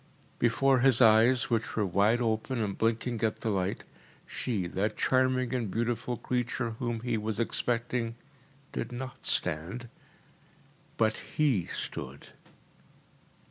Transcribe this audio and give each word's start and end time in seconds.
Before 0.39 0.79
his 0.79 0.99
eyes, 0.99 1.51
which 1.51 1.75
were 1.75 1.85
wide 1.85 2.23
open 2.23 2.59
and 2.59 2.75
blinking 2.75 3.21
at 3.23 3.41
the 3.41 3.51
light, 3.51 3.83
she, 4.25 4.65
that 4.65 4.97
charming 4.97 5.53
and 5.53 5.69
beautiful 5.69 6.17
creature 6.17 6.71
whom 6.79 7.01
he 7.01 7.19
was 7.19 7.39
expecting, 7.39 8.15
did 8.71 8.91
not 8.91 9.27
stand, 9.27 9.89
but 10.97 11.17
HE 11.37 11.67
stood. 11.67 12.29